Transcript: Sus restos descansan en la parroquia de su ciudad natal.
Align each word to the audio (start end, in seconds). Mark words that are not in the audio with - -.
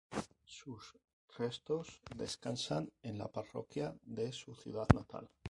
Sus 0.47 0.95
restos 1.37 2.01
descansan 2.17 2.91
en 3.03 3.19
la 3.19 3.27
parroquia 3.31 3.95
de 4.01 4.31
su 4.31 4.55
ciudad 4.55 4.87
natal. 4.95 5.29